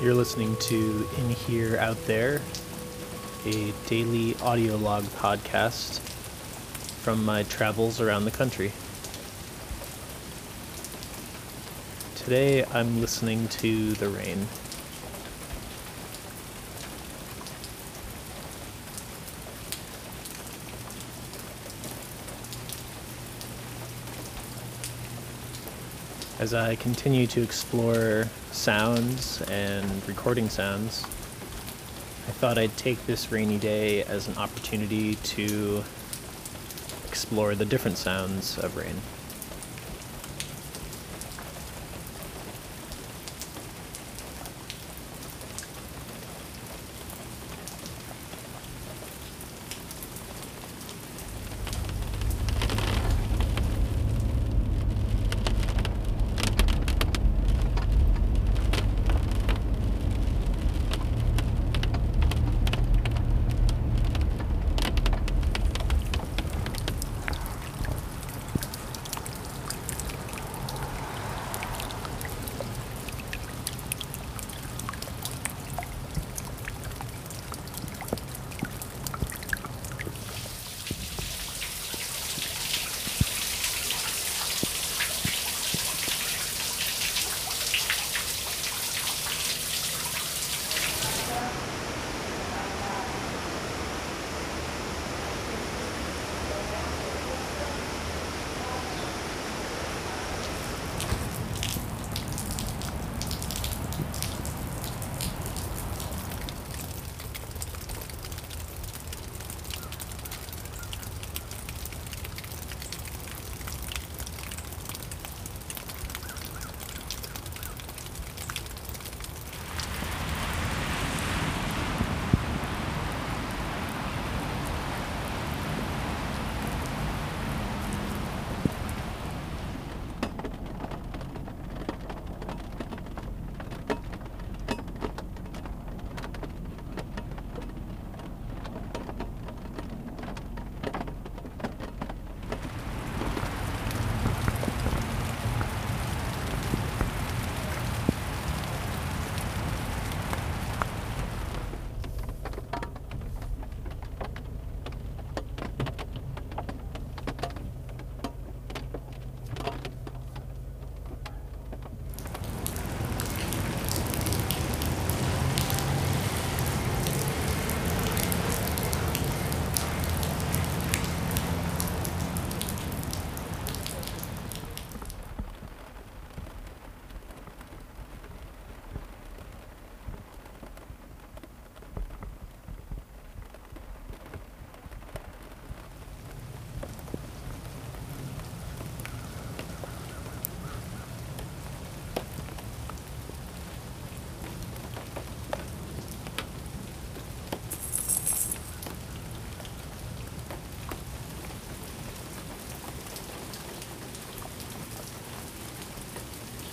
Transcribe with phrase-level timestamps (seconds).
[0.00, 2.40] You're listening to In Here Out There,
[3.46, 6.00] a daily audio log podcast
[7.02, 8.72] from my travels around the country.
[12.16, 14.46] Today I'm listening to the rain.
[26.40, 31.04] As I continue to explore sounds and recording sounds,
[32.28, 35.82] I thought I'd take this rainy day as an opportunity to
[37.06, 38.96] explore the different sounds of rain.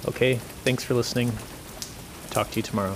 [0.08, 1.32] Okay, thanks for listening.
[2.30, 2.96] Talk to you tomorrow.